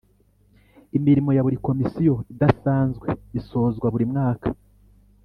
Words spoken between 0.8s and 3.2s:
Imirimo ya buri Komisiyo idasanzwe